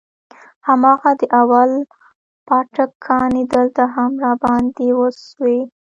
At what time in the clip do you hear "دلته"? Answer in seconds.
3.53-3.83